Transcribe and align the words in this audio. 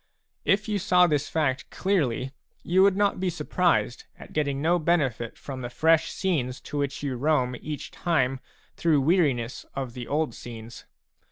If 0.45 0.67
you 0.67 0.79
saw 0.79 1.05
this 1.05 1.29
fact 1.29 1.69
clearly, 1.69 2.31
you 2.63 2.81
would 2.81 2.97
not 2.97 3.19
be 3.19 3.29
surprised 3.29 4.05
at 4.17 4.33
getting 4.33 4.59
no 4.59 4.79
benefit 4.79 5.37
from 5.37 5.61
the 5.61 5.69
fresh 5.69 6.11
scenes 6.11 6.59
to 6.61 6.79
which 6.79 7.03
you 7.03 7.17
roam 7.17 7.55
each 7.61 7.91
time 7.91 8.39
through 8.75 9.01
weariness 9.01 9.63
of 9.75 9.93
the 9.93 10.07
old 10.07 10.33
scenes. 10.33 10.85